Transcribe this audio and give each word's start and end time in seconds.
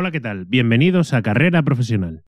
Hola, 0.00 0.12
¿qué 0.12 0.20
tal? 0.20 0.44
Bienvenidos 0.44 1.12
a 1.12 1.22
Carrera 1.22 1.64
Profesional. 1.64 2.22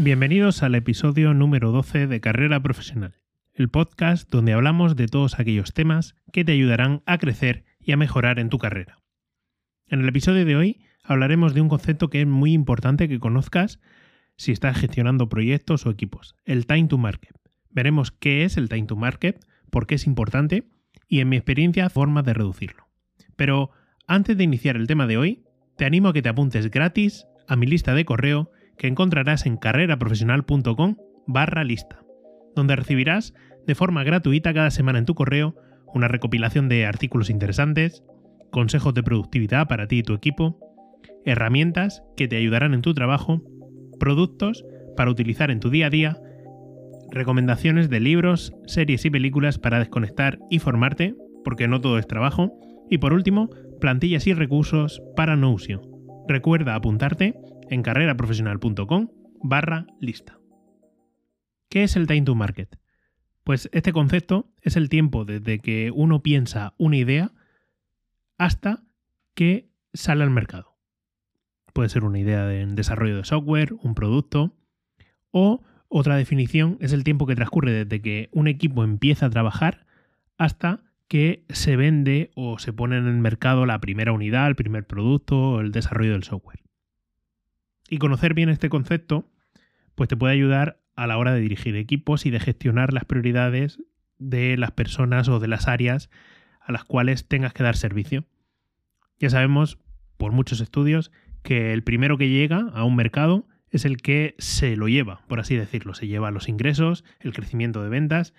Bienvenidos 0.00 0.62
al 0.62 0.76
episodio 0.76 1.34
número 1.34 1.72
12 1.72 2.06
de 2.06 2.20
Carrera 2.20 2.62
Profesional, 2.62 3.16
el 3.52 3.68
podcast 3.68 4.30
donde 4.30 4.52
hablamos 4.52 4.94
de 4.94 5.08
todos 5.08 5.40
aquellos 5.40 5.74
temas 5.74 6.14
que 6.32 6.44
te 6.44 6.52
ayudarán 6.52 7.02
a 7.04 7.18
crecer 7.18 7.64
y 7.80 7.90
a 7.90 7.96
mejorar 7.96 8.38
en 8.38 8.48
tu 8.48 8.58
carrera. 8.58 8.98
En 9.88 9.98
el 9.98 10.08
episodio 10.08 10.44
de 10.44 10.54
hoy 10.54 10.84
hablaremos 11.02 11.52
de 11.52 11.62
un 11.62 11.68
concepto 11.68 12.10
que 12.10 12.20
es 12.20 12.28
muy 12.28 12.52
importante 12.52 13.08
que 13.08 13.18
conozcas 13.18 13.80
si 14.36 14.52
estás 14.52 14.78
gestionando 14.78 15.28
proyectos 15.28 15.84
o 15.84 15.90
equipos, 15.90 16.36
el 16.44 16.66
time 16.66 16.86
to 16.86 16.96
market. 16.96 17.34
Veremos 17.68 18.12
qué 18.12 18.44
es 18.44 18.56
el 18.56 18.68
time 18.68 18.86
to 18.86 18.94
market, 18.94 19.44
por 19.68 19.88
qué 19.88 19.96
es 19.96 20.06
importante 20.06 20.68
y 21.08 21.18
en 21.18 21.28
mi 21.28 21.34
experiencia 21.34 21.90
formas 21.90 22.24
de 22.24 22.34
reducirlo. 22.34 22.86
Pero 23.34 23.72
antes 24.06 24.36
de 24.36 24.44
iniciar 24.44 24.76
el 24.76 24.86
tema 24.86 25.08
de 25.08 25.16
hoy, 25.16 25.42
te 25.76 25.86
animo 25.86 26.10
a 26.10 26.12
que 26.12 26.22
te 26.22 26.28
apuntes 26.28 26.70
gratis 26.70 27.26
a 27.48 27.56
mi 27.56 27.66
lista 27.66 27.94
de 27.94 28.04
correo 28.04 28.52
que 28.78 28.86
encontrarás 28.86 29.46
en 29.46 29.56
carreraprofesional.com 29.56 30.96
barra 31.26 31.64
lista, 31.64 32.00
donde 32.54 32.76
recibirás 32.76 33.34
de 33.66 33.74
forma 33.74 34.04
gratuita 34.04 34.54
cada 34.54 34.70
semana 34.70 34.98
en 34.98 35.04
tu 35.04 35.14
correo 35.14 35.56
una 35.94 36.08
recopilación 36.08 36.68
de 36.68 36.86
artículos 36.86 37.30
interesantes, 37.30 38.02
consejos 38.50 38.94
de 38.94 39.02
productividad 39.02 39.68
para 39.68 39.88
ti 39.88 39.98
y 39.98 40.02
tu 40.02 40.14
equipo, 40.14 40.58
herramientas 41.24 42.02
que 42.16 42.28
te 42.28 42.36
ayudarán 42.36 42.74
en 42.74 42.82
tu 42.82 42.94
trabajo, 42.94 43.42
productos 43.98 44.64
para 44.96 45.10
utilizar 45.10 45.50
en 45.50 45.60
tu 45.60 45.70
día 45.70 45.86
a 45.86 45.90
día, 45.90 46.18
recomendaciones 47.10 47.90
de 47.90 48.00
libros, 48.00 48.54
series 48.66 49.04
y 49.04 49.10
películas 49.10 49.58
para 49.58 49.78
desconectar 49.78 50.38
y 50.50 50.58
formarte, 50.58 51.14
porque 51.44 51.68
no 51.68 51.80
todo 51.80 51.98
es 51.98 52.06
trabajo, 52.06 52.52
y 52.90 52.98
por 52.98 53.12
último, 53.12 53.50
plantillas 53.80 54.26
y 54.26 54.34
recursos 54.34 55.02
para 55.16 55.36
Notion. 55.36 55.97
Recuerda 56.28 56.74
apuntarte 56.74 57.40
en 57.70 57.82
carreraprofesional.com 57.82 59.08
barra 59.42 59.86
lista. 59.98 60.38
¿Qué 61.70 61.84
es 61.84 61.96
el 61.96 62.06
time 62.06 62.22
to 62.22 62.34
market? 62.34 62.78
Pues 63.44 63.70
este 63.72 63.94
concepto 63.94 64.52
es 64.60 64.76
el 64.76 64.90
tiempo 64.90 65.24
desde 65.24 65.58
que 65.58 65.90
uno 65.90 66.22
piensa 66.22 66.74
una 66.76 66.98
idea 66.98 67.32
hasta 68.36 68.82
que 69.34 69.70
sale 69.94 70.22
al 70.22 70.30
mercado. 70.30 70.76
Puede 71.72 71.88
ser 71.88 72.04
una 72.04 72.18
idea 72.18 72.44
de 72.44 72.66
desarrollo 72.66 73.16
de 73.16 73.24
software, 73.24 73.72
un 73.80 73.94
producto, 73.94 74.54
o 75.30 75.62
otra 75.88 76.16
definición 76.16 76.76
es 76.82 76.92
el 76.92 77.04
tiempo 77.04 77.26
que 77.26 77.36
transcurre 77.36 77.72
desde 77.72 78.02
que 78.02 78.28
un 78.32 78.48
equipo 78.48 78.84
empieza 78.84 79.26
a 79.26 79.30
trabajar 79.30 79.86
hasta 80.36 80.87
que 81.08 81.44
se 81.48 81.76
vende 81.76 82.30
o 82.34 82.58
se 82.58 82.72
pone 82.72 82.98
en 82.98 83.06
el 83.06 83.16
mercado 83.16 83.66
la 83.66 83.80
primera 83.80 84.12
unidad, 84.12 84.46
el 84.46 84.56
primer 84.56 84.86
producto 84.86 85.60
el 85.60 85.72
desarrollo 85.72 86.12
del 86.12 86.22
software. 86.22 86.60
Y 87.88 87.98
conocer 87.98 88.34
bien 88.34 88.50
este 88.50 88.68
concepto, 88.68 89.26
pues 89.94 90.08
te 90.08 90.16
puede 90.16 90.34
ayudar 90.34 90.80
a 90.94 91.06
la 91.06 91.16
hora 91.16 91.32
de 91.32 91.40
dirigir 91.40 91.76
equipos 91.76 92.26
y 92.26 92.30
de 92.30 92.40
gestionar 92.40 92.92
las 92.92 93.06
prioridades 93.06 93.82
de 94.18 94.56
las 94.56 94.72
personas 94.72 95.28
o 95.28 95.40
de 95.40 95.48
las 95.48 95.66
áreas 95.66 96.10
a 96.60 96.72
las 96.72 96.84
cuales 96.84 97.26
tengas 97.26 97.54
que 97.54 97.62
dar 97.62 97.76
servicio. 97.76 98.26
Ya 99.18 99.30
sabemos, 99.30 99.78
por 100.18 100.32
muchos 100.32 100.60
estudios, 100.60 101.10
que 101.42 101.72
el 101.72 101.82
primero 101.82 102.18
que 102.18 102.28
llega 102.28 102.68
a 102.74 102.84
un 102.84 102.96
mercado 102.96 103.46
es 103.70 103.84
el 103.84 103.98
que 103.98 104.34
se 104.38 104.76
lo 104.76 104.88
lleva, 104.88 105.22
por 105.28 105.40
así 105.40 105.56
decirlo. 105.56 105.94
Se 105.94 106.06
lleva 106.06 106.30
los 106.30 106.48
ingresos, 106.48 107.04
el 107.20 107.32
crecimiento 107.32 107.82
de 107.82 107.88
ventas 107.88 108.34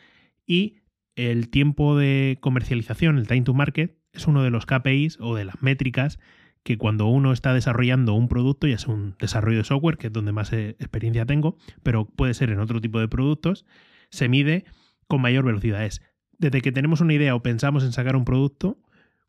y 0.45 0.78
el 1.19 1.49
tiempo 1.49 1.97
de 1.97 2.37
comercialización, 2.39 3.17
el 3.17 3.27
time 3.27 3.41
to 3.41 3.53
market, 3.53 3.97
es 4.13 4.25
uno 4.27 4.41
de 4.41 4.51
los 4.51 4.65
KPIs 4.65 5.17
o 5.19 5.35
de 5.35 5.43
las 5.43 5.61
métricas 5.61 6.17
que 6.63 6.77
cuando 6.77 7.07
uno 7.07 7.33
está 7.33 7.53
desarrollando 7.53 8.13
un 8.13 8.29
producto, 8.29 8.67
ya 8.67 8.77
sea 8.77 8.93
un 8.93 9.15
desarrollo 9.19 9.57
de 9.57 9.63
software, 9.65 9.97
que 9.97 10.07
es 10.07 10.13
donde 10.13 10.31
más 10.31 10.53
eh, 10.53 10.77
experiencia 10.79 11.25
tengo, 11.25 11.57
pero 11.83 12.05
puede 12.05 12.33
ser 12.33 12.51
en 12.51 12.59
otro 12.59 12.79
tipo 12.79 12.99
de 12.99 13.09
productos, 13.09 13.65
se 14.09 14.29
mide 14.29 14.63
con 15.07 15.21
mayor 15.21 15.43
velocidad. 15.43 15.83
Es 15.83 16.01
desde 16.37 16.61
que 16.61 16.71
tenemos 16.71 17.01
una 17.01 17.13
idea 17.13 17.35
o 17.35 17.43
pensamos 17.43 17.83
en 17.83 17.91
sacar 17.91 18.15
un 18.15 18.23
producto, 18.23 18.77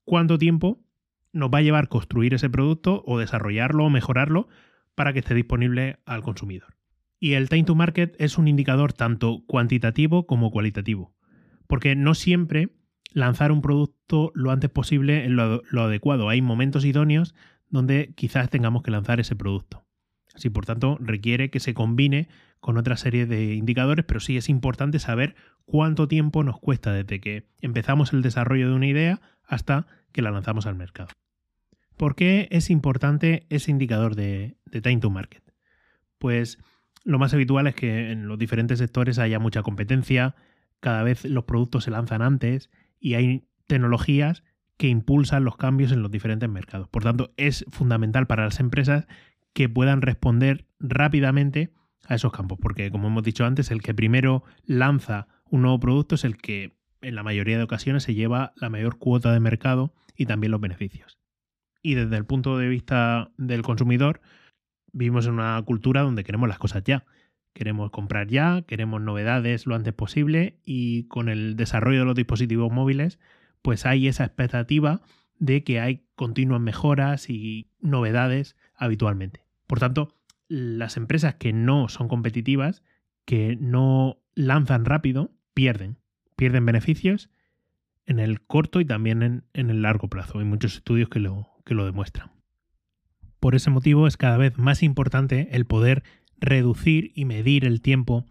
cuánto 0.04 0.38
tiempo 0.38 0.80
nos 1.32 1.50
va 1.50 1.58
a 1.58 1.62
llevar 1.62 1.88
construir 1.88 2.34
ese 2.34 2.50
producto 2.50 3.02
o 3.04 3.18
desarrollarlo 3.18 3.84
o 3.84 3.90
mejorarlo 3.90 4.48
para 4.94 5.12
que 5.12 5.18
esté 5.18 5.34
disponible 5.34 5.98
al 6.04 6.22
consumidor. 6.22 6.76
Y 7.18 7.32
el 7.32 7.48
time 7.48 7.64
to 7.64 7.74
market 7.74 8.14
es 8.18 8.38
un 8.38 8.46
indicador 8.46 8.92
tanto 8.92 9.44
cuantitativo 9.46 10.26
como 10.26 10.50
cualitativo, 10.50 11.14
porque 11.70 11.94
no 11.94 12.14
siempre 12.14 12.70
lanzar 13.12 13.53
un 13.53 13.62
producto 13.62 14.32
lo 14.34 14.50
antes 14.50 14.69
posible 14.69 15.25
en 15.25 15.36
lo, 15.36 15.62
adecuado. 15.82 16.28
Hay 16.28 16.42
momentos 16.42 16.84
idóneos 16.84 17.32
donde 17.69 18.12
quizás 18.16 18.50
tengamos 18.50 18.82
que 18.82 18.91
lanzar 18.91 19.20
ese 19.20 19.36
producto. 19.36 19.84
Así, 20.34 20.50
por 20.50 20.66
tanto, 20.66 20.98
requiere 21.00 21.48
que 21.48 21.60
se 21.60 21.72
combine 21.72 22.28
con 22.59 22.76
otra 22.76 22.97
serie 22.97 23.25
de 23.25 23.54
indicadores, 23.54 24.04
pero 24.04 24.19
sí 24.19 24.36
es 24.36 24.48
importante 24.48 24.98
saber 24.98 25.36
cuánto 25.64 26.09
tiempo 26.09 26.42
nos 26.42 26.59
cuesta 26.59 26.92
desde 26.92 27.20
que 27.20 27.47
empezamos 27.60 28.12
el 28.12 28.22
desarrollo 28.22 28.69
de 28.69 28.75
una 28.75 28.88
idea 28.88 29.20
hasta 29.44 29.86
que 30.10 30.22
la 30.22 30.32
lanzamos 30.32 30.66
al 30.66 30.75
mercado. 30.75 31.10
¿Por 31.97 32.16
qué 32.16 32.48
es 32.50 32.69
importante 32.69 33.47
ese 33.48 33.70
indicador 33.70 34.16
de 34.16 34.56
time 34.82 34.98
to 34.98 35.10
market? 35.10 35.44
Pues 36.19 36.59
lo 37.04 37.20
más 37.20 37.32
habitual 37.32 37.69
es 37.69 37.76
que 37.76 38.10
en 38.10 38.26
los 38.26 38.38
diferentes 38.38 38.80
sectores 38.80 39.20
haya 39.20 39.38
mucha 39.38 39.62
competencia, 39.62 40.34
cada 40.80 41.02
vez 41.02 41.24
los 41.24 41.44
productos 41.44 41.84
se 41.84 41.91
lanzan 41.91 42.22
antes 42.22 42.70
y 42.98 43.14
hay 43.14 43.44
tecnologías 43.66 44.42
que 44.76 44.88
impulsan 44.88 45.44
los 45.44 45.56
cambios 45.56 45.92
en 45.92 46.02
los 46.02 46.10
diferentes 46.10 46.48
mercados. 46.48 46.88
Por 46.88 47.02
tanto, 47.02 47.32
es 47.36 47.64
fundamental 47.68 48.26
para 48.26 48.44
las 48.44 48.60
empresas 48.60 49.06
que 49.52 49.68
puedan 49.68 50.00
responder 50.00 50.66
rápidamente 50.78 51.72
a 52.06 52.14
esos 52.14 52.32
campos, 52.32 52.58
porque 52.60 52.91
como 52.91 53.08
hemos 53.08 53.22
dicho 53.22 53.44
antes, 53.44 53.70
el 53.70 53.82
que 53.82 53.94
primero 53.94 54.42
lanza 54.64 55.28
un 55.44 55.62
nuevo 55.62 55.78
producto 55.78 56.14
es 56.14 56.24
el 56.24 56.36
que 56.36 56.76
en 57.02 57.14
la 57.14 57.22
mayoría 57.22 57.58
de 57.58 57.64
ocasiones 57.64 58.02
se 58.04 58.14
lleva 58.14 58.52
la 58.56 58.70
mayor 58.70 58.98
cuota 58.98 59.32
de 59.32 59.41
mercado 59.41 59.94
y 60.16 60.26
también 60.26 60.50
los 60.50 60.60
beneficios. 60.60 61.18
Y 61.82 61.94
desde 61.94 62.16
el 62.16 62.24
punto 62.24 62.58
de 62.58 62.68
vista 62.68 63.30
del 63.36 63.62
consumidor, 63.62 64.20
vivimos 64.92 65.26
en 65.26 65.34
una 65.34 65.60
cultura 65.62 66.02
donde 66.02 66.24
queremos 66.24 66.48
las 66.48 66.58
cosas 66.58 66.82
ya. 66.84 67.04
Queremos 67.52 67.90
comprar 67.90 68.28
ya, 68.28 68.62
queremos 68.62 69.00
novedades 69.00 69.66
lo 69.66 69.74
antes 69.74 69.92
posible 69.92 70.58
y 70.64 71.04
con 71.04 71.28
el 71.28 71.56
desarrollo 71.56 72.00
de 72.00 72.04
los 72.04 72.14
dispositivos 72.14 72.72
móviles, 72.72 73.18
pues 73.62 73.86
hay 73.86 74.08
esa 74.08 74.24
expectativa 74.24 75.02
de 75.38 75.64
que 75.64 75.80
hay 75.80 76.04
continuas 76.14 76.60
mejoras 76.60 77.28
y 77.28 77.68
novedades 77.80 78.56
habitualmente. 78.74 79.42
Por 79.66 79.80
tanto, 79.80 80.14
las 80.48 80.96
empresas 80.96 81.34
que 81.36 81.52
no 81.52 81.88
son 81.88 82.08
competitivas, 82.08 82.82
que 83.24 83.56
no 83.60 84.18
lanzan 84.34 84.84
rápido, 84.84 85.32
pierden. 85.54 85.98
Pierden 86.36 86.66
beneficios 86.66 87.30
en 88.06 88.18
el 88.18 88.40
corto 88.40 88.80
y 88.80 88.84
también 88.84 89.44
en, 89.52 89.70
el 89.70 89.82
largo 89.82 90.08
plazo. 90.08 90.38
Hay 90.38 90.44
muchos 90.44 90.74
estudios 90.74 91.08
que 91.08 91.20
lo, 91.20 91.48
que 91.64 91.74
lo 91.74 91.84
demuestran. 91.84 92.32
Por 93.38 93.54
ese 93.54 93.70
motivo 93.70 94.06
es 94.06 94.16
cada 94.16 94.36
vez 94.36 94.58
más 94.58 94.82
importante 94.82 95.48
el 95.52 95.64
poder 95.64 96.02
reducir 96.40 97.12
y 97.14 97.24
medir 97.24 97.64
el 97.64 97.80
tiempo 97.80 98.26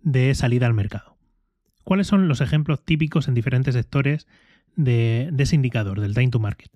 de 0.00 0.34
salida 0.34 0.66
al 0.66 0.74
mercado. 0.74 1.16
¿Cuáles 1.84 2.06
son 2.06 2.28
los 2.28 2.40
ejemplos 2.40 2.84
típicos 2.84 3.28
en 3.28 3.34
diferentes 3.34 3.74
sectores 3.74 4.26
de, 4.76 5.32
ese 5.36 5.56
indicador, 5.56 6.00
del 6.00 6.14
time 6.14 6.30
to 6.30 6.38
market? 6.38 6.70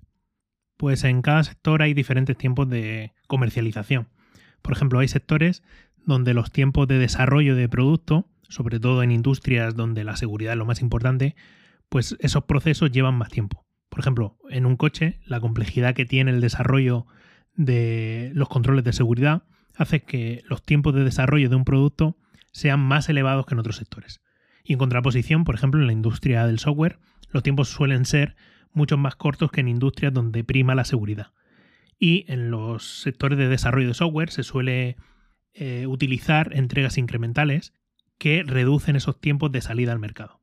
Pues 0.75 1.03
en 1.03 1.21
cada 1.21 1.43
sector 1.43 1.81
hay 1.81 1.93
diferentes 1.93 2.37
tiempos 2.37 2.69
de 2.69 3.13
comercialización. 3.27 4.09
Por 4.61 4.73
ejemplo, 4.73 4.99
hay 4.99 5.07
sectores 5.07 5.63
donde 6.05 6.33
los 6.33 6.51
tiempos 6.51 6.87
de 6.87 6.99
desarrollo 6.99 7.55
de 7.55 7.69
producto, 7.69 8.29
sobre 8.43 8.79
todo 8.79 9.01
en 9.03 9.11
industrias 9.11 9.75
donde 9.75 10.03
la 10.03 10.17
seguridad 10.17 10.53
es 10.53 10.59
lo 10.59 10.65
más 10.65 10.81
importante, 10.81 11.35
pues 11.89 12.15
esos 12.19 12.43
procesos 12.43 12.91
llevan 12.91 13.15
más 13.15 13.29
tiempo. 13.29 13.65
Por 13.89 13.99
ejemplo, 14.01 14.37
en 14.49 14.65
un 14.65 14.75
coche, 14.75 15.19
la 15.25 15.39
complejidad 15.39 15.95
que 15.95 16.05
tiene 16.05 16.31
el 16.31 16.41
desarrollo 16.41 17.07
de 17.55 18.31
los 18.35 18.49
controles 18.49 18.83
de 18.83 18.93
seguridad 18.93 19.43
hace 19.77 20.01
que 20.01 20.41
los 20.45 20.63
tiempos 20.63 20.93
de 20.93 21.03
desarrollo 21.03 21.49
de 21.49 21.55
un 21.55 21.65
producto 21.65 22.17
sean 22.51 22.79
más 22.79 23.07
elevados 23.09 23.45
que 23.45 23.53
en 23.53 23.59
otros 23.59 23.77
sectores. 23.77 24.21
Y 24.63 24.73
en 24.73 24.79
contraposición, 24.79 25.43
por 25.43 25.55
ejemplo, 25.55 25.79
en 25.79 25.87
la 25.87 25.93
industria 25.93 26.45
del 26.45 26.59
software, 26.59 26.99
los 27.29 27.43
tiempos 27.43 27.69
suelen 27.69 28.05
ser 28.05 28.35
mucho 28.73 28.97
más 28.97 29.15
cortos 29.15 29.51
que 29.51 29.61
en 29.61 29.67
industrias 29.67 30.13
donde 30.13 30.43
prima 30.43 30.75
la 30.75 30.83
seguridad. 30.85 31.33
Y 31.99 32.25
en 32.31 32.51
los 32.51 33.01
sectores 33.01 33.37
de 33.37 33.47
desarrollo 33.47 33.87
de 33.87 33.93
software 33.93 34.31
se 34.31 34.43
suele 34.43 34.97
eh, 35.53 35.87
utilizar 35.87 36.51
entregas 36.53 36.97
incrementales 36.97 37.73
que 38.17 38.43
reducen 38.43 38.95
esos 38.95 39.19
tiempos 39.19 39.51
de 39.51 39.61
salida 39.61 39.91
al 39.91 39.99
mercado. 39.99 40.41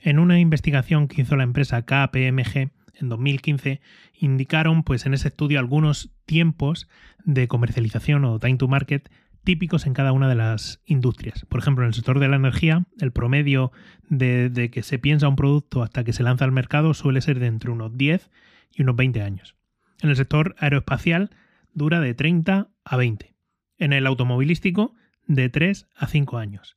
En 0.00 0.18
una 0.18 0.38
investigación 0.38 1.08
que 1.08 1.22
hizo 1.22 1.36
la 1.36 1.44
empresa 1.44 1.82
KPMG 1.82 2.70
en 3.00 3.08
2015, 3.08 3.80
indicaron 4.14 4.82
pues 4.82 5.06
en 5.06 5.14
ese 5.14 5.28
estudio 5.28 5.58
algunos 5.58 6.10
tiempos 6.26 6.88
de 7.24 7.48
comercialización 7.48 8.24
o 8.24 8.38
time 8.38 8.56
to 8.56 8.68
market 8.68 9.10
típicos 9.44 9.86
en 9.86 9.94
cada 9.94 10.12
una 10.12 10.28
de 10.28 10.34
las 10.34 10.82
industrias. 10.84 11.46
Por 11.48 11.60
ejemplo, 11.60 11.84
en 11.84 11.88
el 11.88 11.94
sector 11.94 12.18
de 12.18 12.28
la 12.28 12.36
energía, 12.36 12.84
el 13.00 13.12
promedio 13.12 13.72
de, 14.10 14.70
que 14.70 14.82
se 14.82 14.98
piensa 14.98 15.28
un 15.28 15.36
producto 15.36 15.82
hasta 15.82 16.04
que 16.04 16.12
se 16.12 16.22
lanza 16.22 16.44
al 16.44 16.52
mercado 16.52 16.92
suele 16.92 17.20
ser 17.22 17.38
de 17.38 17.46
entre 17.46 17.70
unos 17.70 17.96
10 17.96 18.30
y 18.74 18.82
unos 18.82 18.96
20 18.96 19.22
años. 19.22 19.56
En 20.02 20.10
el 20.10 20.16
sector 20.16 20.54
aeroespacial 20.58 21.30
dura 21.72 22.00
de 22.00 22.12
30 22.12 22.68
a 22.84 22.96
20. 22.96 23.34
En 23.78 23.92
el 23.92 24.06
automovilístico, 24.06 24.94
de 25.26 25.48
3 25.48 25.86
a 25.96 26.06
5 26.08 26.38
años. 26.38 26.76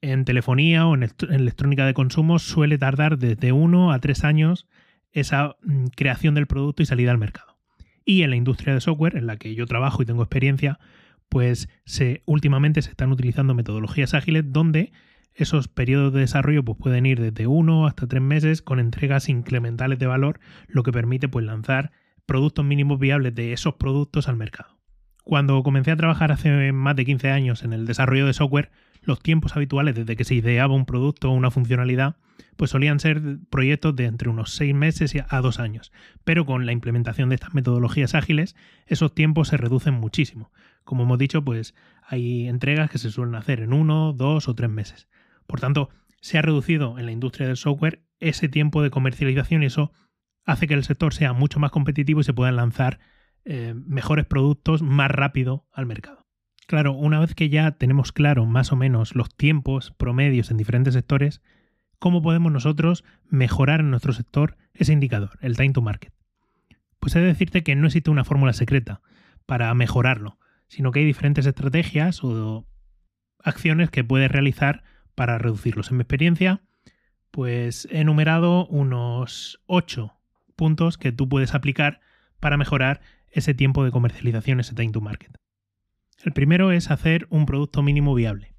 En 0.00 0.24
telefonía 0.24 0.86
o 0.86 0.94
en 0.94 1.10
electrónica 1.30 1.86
de 1.86 1.94
consumo 1.94 2.38
suele 2.38 2.78
tardar 2.78 3.18
desde 3.18 3.52
1 3.52 3.90
a 3.90 3.98
3 3.98 4.24
años 4.24 4.68
esa 5.14 5.56
mm, 5.62 5.86
creación 5.96 6.34
del 6.34 6.46
producto 6.46 6.82
y 6.82 6.86
salida 6.86 7.10
al 7.10 7.18
mercado. 7.18 7.56
Y 8.04 8.22
en 8.22 8.30
la 8.30 8.36
industria 8.36 8.74
de 8.74 8.82
software, 8.82 9.16
en 9.16 9.26
la 9.26 9.38
que 9.38 9.54
yo 9.54 9.66
trabajo 9.66 10.02
y 10.02 10.06
tengo 10.06 10.22
experiencia, 10.22 10.78
pues 11.30 11.68
últimamente 12.26 12.82
se 12.82 12.90
están 12.90 13.10
utilizando 13.10 13.54
metodologías 13.54 14.12
ágiles 14.12 14.44
donde 14.46 14.92
esos 15.34 15.68
periodos 15.68 16.12
de 16.12 16.20
desarrollo 16.20 16.64
pues, 16.64 16.78
pueden 16.78 17.06
ir 17.06 17.20
desde 17.20 17.46
uno 17.46 17.86
hasta 17.86 18.06
tres 18.06 18.22
meses 18.22 18.62
con 18.62 18.78
entregas 18.78 19.28
incrementales 19.28 19.98
de 19.98 20.06
valor, 20.06 20.38
lo 20.68 20.82
que 20.82 20.92
permite 20.92 21.28
pues, 21.28 21.44
lanzar 21.44 21.92
productos 22.26 22.64
mínimos 22.64 22.98
viables 22.98 23.34
de 23.34 23.52
esos 23.52 23.74
productos 23.74 24.28
al 24.28 24.36
mercado. 24.36 24.78
Cuando 25.24 25.62
comencé 25.62 25.90
a 25.90 25.96
trabajar 25.96 26.30
hace 26.32 26.72
más 26.72 26.96
de 26.96 27.04
15 27.04 27.30
años 27.30 27.62
en 27.62 27.72
el 27.72 27.86
desarrollo 27.86 28.26
de 28.26 28.34
software, 28.34 28.70
los 29.06 29.20
tiempos 29.20 29.56
habituales 29.56 29.94
desde 29.94 30.16
que 30.16 30.24
se 30.24 30.34
ideaba 30.34 30.74
un 30.74 30.86
producto 30.86 31.30
o 31.30 31.34
una 31.34 31.50
funcionalidad, 31.50 32.16
pues 32.56 32.70
solían 32.70 33.00
ser 33.00 33.38
proyectos 33.50 33.96
de 33.96 34.06
entre 34.06 34.28
unos 34.28 34.54
6 34.54 34.74
meses 34.74 35.14
a 35.28 35.40
2 35.40 35.60
años. 35.60 35.92
Pero 36.24 36.46
con 36.46 36.66
la 36.66 36.72
implementación 36.72 37.28
de 37.28 37.36
estas 37.36 37.54
metodologías 37.54 38.14
ágiles, 38.14 38.56
esos 38.86 39.14
tiempos 39.14 39.48
se 39.48 39.56
reducen 39.56 39.94
muchísimo. 39.94 40.52
Como 40.84 41.04
hemos 41.04 41.18
dicho, 41.18 41.44
pues 41.44 41.74
hay 42.06 42.46
entregas 42.48 42.90
que 42.90 42.98
se 42.98 43.10
suelen 43.10 43.34
hacer 43.34 43.60
en 43.60 43.72
uno, 43.72 44.12
dos 44.12 44.48
o 44.48 44.54
tres 44.54 44.70
meses. 44.70 45.08
Por 45.46 45.60
tanto, 45.60 45.90
se 46.20 46.38
ha 46.38 46.42
reducido 46.42 46.98
en 46.98 47.06
la 47.06 47.12
industria 47.12 47.46
del 47.46 47.56
software 47.56 48.02
ese 48.20 48.48
tiempo 48.48 48.82
de 48.82 48.90
comercialización 48.90 49.62
y 49.62 49.66
eso 49.66 49.92
hace 50.44 50.66
que 50.66 50.74
el 50.74 50.84
sector 50.84 51.12
sea 51.14 51.32
mucho 51.32 51.58
más 51.58 51.70
competitivo 51.70 52.20
y 52.20 52.24
se 52.24 52.32
puedan 52.32 52.56
lanzar 52.56 53.00
eh, 53.44 53.74
mejores 53.74 54.24
productos 54.24 54.82
más 54.82 55.10
rápido 55.10 55.66
al 55.72 55.86
mercado. 55.86 56.23
Claro, 56.66 56.92
una 56.92 57.20
vez 57.20 57.34
que 57.34 57.48
ya 57.48 57.72
tenemos 57.72 58.12
claro 58.12 58.46
más 58.46 58.72
o 58.72 58.76
menos 58.76 59.14
los 59.14 59.34
tiempos 59.34 59.92
promedios 59.96 60.50
en 60.50 60.56
diferentes 60.56 60.94
sectores, 60.94 61.42
¿cómo 61.98 62.22
podemos 62.22 62.50
nosotros 62.50 63.04
mejorar 63.28 63.80
en 63.80 63.90
nuestro 63.90 64.12
sector 64.12 64.56
ese 64.72 64.92
indicador, 64.92 65.38
el 65.40 65.56
time 65.56 65.72
to 65.72 65.82
market? 65.82 66.12
Pues 67.00 67.14
he 67.16 67.20
de 67.20 67.26
decirte 67.26 67.62
que 67.62 67.76
no 67.76 67.86
existe 67.86 68.10
una 68.10 68.24
fórmula 68.24 68.52
secreta 68.52 69.02
para 69.46 69.72
mejorarlo 69.74 70.38
sino 70.68 70.90
que 70.90 71.00
hay 71.00 71.06
diferentes 71.06 71.46
estrategias 71.46 72.22
o 72.24 72.66
acciones 73.38 73.90
que 73.90 74.04
puedes 74.04 74.30
realizar 74.30 74.82
para 75.14 75.38
reducirlos. 75.38 75.90
En 75.90 75.98
mi 75.98 76.02
experiencia, 76.02 76.62
pues 77.30 77.86
he 77.90 78.00
enumerado 78.00 78.66
unos 78.66 79.60
8 79.66 80.12
puntos 80.56 80.98
que 80.98 81.12
tú 81.12 81.28
puedes 81.28 81.54
aplicar 81.54 82.00
para 82.40 82.56
mejorar 82.56 83.00
ese 83.30 83.54
tiempo 83.54 83.84
de 83.84 83.90
comercialización, 83.90 84.60
ese 84.60 84.74
time 84.74 84.92
to 84.92 85.00
market. 85.00 85.43
El 86.24 86.32
primero 86.32 86.72
es 86.72 86.90
hacer 86.90 87.28
un 87.30 87.46
producto 87.46 87.82
mínimo 87.82 88.14
viable. 88.14 88.54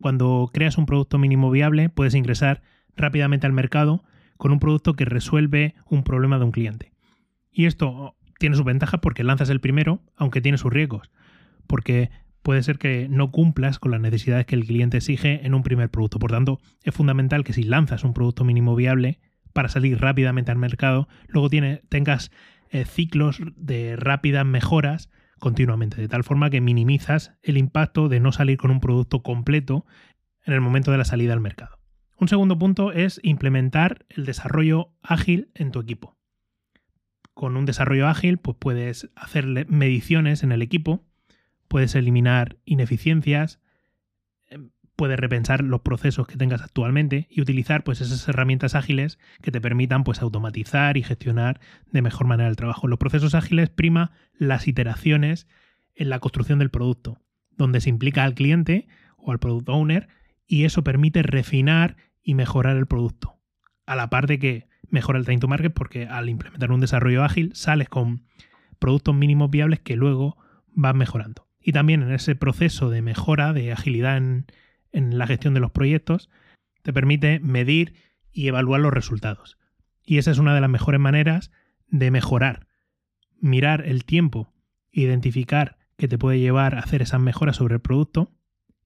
Cuando 0.00 0.48
creas 0.52 0.78
un 0.78 0.86
producto 0.86 1.18
mínimo 1.18 1.50
viable, 1.50 1.88
puedes 1.88 2.14
ingresar 2.14 2.62
rápidamente 2.94 3.46
al 3.46 3.52
mercado 3.52 4.04
con 4.36 4.52
un 4.52 4.60
producto 4.60 4.94
que 4.94 5.04
resuelve 5.04 5.74
un 5.88 6.04
problema 6.04 6.38
de 6.38 6.44
un 6.44 6.52
cliente. 6.52 6.92
Y 7.50 7.66
esto 7.66 8.14
tiene 8.38 8.56
su 8.56 8.62
ventaja 8.62 8.98
porque 9.00 9.24
lanzas 9.24 9.50
el 9.50 9.60
primero, 9.60 10.02
aunque 10.16 10.40
tiene 10.40 10.58
sus 10.58 10.72
riesgos 10.72 11.10
porque 11.72 12.10
puede 12.42 12.62
ser 12.62 12.78
que 12.78 13.08
no 13.08 13.30
cumplas 13.30 13.78
con 13.78 13.92
las 13.92 14.00
necesidades 14.02 14.44
que 14.44 14.54
el 14.54 14.66
cliente 14.66 14.98
exige 14.98 15.46
en 15.46 15.54
un 15.54 15.62
primer 15.62 15.90
producto. 15.90 16.18
Por 16.18 16.30
tanto, 16.30 16.60
es 16.82 16.94
fundamental 16.94 17.44
que 17.44 17.54
si 17.54 17.62
lanzas 17.62 18.04
un 18.04 18.12
producto 18.12 18.44
mínimo 18.44 18.76
viable 18.76 19.20
para 19.54 19.70
salir 19.70 19.98
rápidamente 19.98 20.50
al 20.50 20.58
mercado, 20.58 21.08
luego 21.28 21.48
tengas 21.88 22.30
eh, 22.70 22.84
ciclos 22.84 23.40
de 23.56 23.96
rápidas 23.96 24.44
mejoras 24.44 25.08
continuamente, 25.42 26.00
de 26.00 26.08
tal 26.08 26.22
forma 26.22 26.50
que 26.50 26.60
minimizas 26.60 27.34
el 27.42 27.58
impacto 27.58 28.08
de 28.08 28.20
no 28.20 28.30
salir 28.30 28.56
con 28.56 28.70
un 28.70 28.80
producto 28.80 29.22
completo 29.22 29.84
en 30.44 30.54
el 30.54 30.60
momento 30.60 30.92
de 30.92 30.98
la 30.98 31.04
salida 31.04 31.32
al 31.32 31.40
mercado. 31.40 31.78
Un 32.16 32.28
segundo 32.28 32.58
punto 32.58 32.92
es 32.92 33.20
implementar 33.24 34.06
el 34.08 34.24
desarrollo 34.24 34.94
ágil 35.02 35.50
en 35.54 35.72
tu 35.72 35.80
equipo. 35.80 36.16
Con 37.34 37.56
un 37.56 37.66
desarrollo 37.66 38.06
ágil, 38.06 38.38
pues 38.38 38.56
puedes 38.58 39.10
hacer 39.16 39.46
mediciones 39.68 40.44
en 40.44 40.52
el 40.52 40.62
equipo 40.62 41.04
puedes 41.72 41.94
eliminar 41.94 42.58
ineficiencias, 42.66 43.58
puedes 44.96 45.18
repensar 45.18 45.62
los 45.62 45.80
procesos 45.80 46.26
que 46.26 46.36
tengas 46.36 46.62
actualmente 46.62 47.26
y 47.30 47.40
utilizar 47.40 47.84
pues 47.84 48.00
esas 48.00 48.28
herramientas 48.28 48.74
ágiles 48.74 49.18
que 49.40 49.50
te 49.50 49.60
permitan 49.60 50.04
pues 50.04 50.22
automatizar 50.22 50.96
y 50.96 51.02
gestionar 51.02 51.60
de 51.90 52.02
mejor 52.02 52.26
manera 52.26 52.48
el 52.48 52.56
trabajo. 52.56 52.88
Los 52.88 52.98
procesos 52.98 53.34
ágiles 53.34 53.70
prima 53.70 54.12
las 54.36 54.68
iteraciones 54.68 55.46
en 55.94 56.08
la 56.08 56.18
construcción 56.18 56.58
del 56.58 56.70
producto, 56.70 57.18
donde 57.50 57.80
se 57.80 57.90
implica 57.90 58.24
al 58.24 58.34
cliente 58.34 58.86
o 59.16 59.32
al 59.32 59.38
product 59.38 59.68
owner 59.68 60.08
y 60.46 60.64
eso 60.64 60.84
permite 60.84 61.22
refinar 61.22 61.96
y 62.22 62.34
mejorar 62.34 62.76
el 62.76 62.86
producto. 62.86 63.38
A 63.86 63.96
la 63.96 64.10
par 64.10 64.26
de 64.26 64.38
que 64.38 64.68
mejora 64.88 65.18
el 65.18 65.24
time 65.24 65.38
to 65.38 65.48
market 65.48 65.72
porque 65.72 66.06
al 66.06 66.28
implementar 66.28 66.70
un 66.70 66.80
desarrollo 66.80 67.24
ágil 67.24 67.52
sales 67.54 67.88
con 67.88 68.24
productos 68.78 69.14
mínimos 69.14 69.50
viables 69.50 69.80
que 69.80 69.96
luego 69.96 70.36
van 70.74 70.98
mejorando 70.98 71.48
y 71.62 71.72
también 71.72 72.02
en 72.02 72.12
ese 72.12 72.34
proceso 72.34 72.90
de 72.90 73.02
mejora, 73.02 73.52
de 73.52 73.72
agilidad 73.72 74.20
en, 74.92 75.18
la 75.18 75.26
gestión 75.26 75.54
de 75.54 75.60
los 75.60 75.70
proyectos, 75.70 76.30
te 76.82 76.92
permite 76.92 77.40
medir 77.40 77.94
y 78.32 78.48
evaluar 78.48 78.80
los 78.80 78.92
resultados. 78.92 79.58
Y 80.04 80.18
esa 80.18 80.30
es 80.30 80.38
una 80.38 80.54
de 80.54 80.60
las 80.60 80.70
mejores 80.70 81.00
maneras 81.00 81.50
de 81.88 82.10
mejorar. 82.10 82.66
Mirar 83.40 83.86
el 83.86 84.04
tiempo, 84.04 84.52
identificar 84.90 85.78
qué 85.96 86.08
te 86.08 86.18
puede 86.18 86.40
llevar 86.40 86.74
a 86.74 86.80
hacer 86.80 87.02
esas 87.02 87.20
mejoras 87.20 87.56
sobre 87.56 87.74
el 87.74 87.80
producto 87.80 88.32